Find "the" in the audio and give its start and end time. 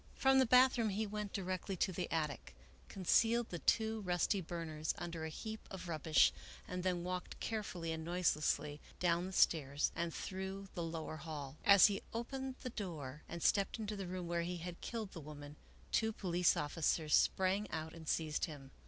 0.39-0.47, 1.91-2.11, 3.49-3.59, 9.27-9.31, 10.73-10.81, 12.61-12.71, 13.95-14.07, 15.11-15.21